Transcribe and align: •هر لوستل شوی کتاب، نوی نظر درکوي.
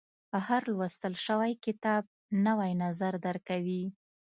•هر 0.47 0.61
لوستل 0.73 1.13
شوی 1.25 1.51
کتاب، 1.65 2.03
نوی 2.45 2.71
نظر 2.83 3.13
درکوي. 3.25 3.83